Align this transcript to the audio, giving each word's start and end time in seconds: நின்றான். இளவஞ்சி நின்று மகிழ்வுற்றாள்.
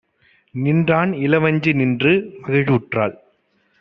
நின்றான். 0.55 1.11
இளவஞ்சி 1.17 1.73
நின்று 1.73 2.13
மகிழ்வுற்றாள். 2.41 3.15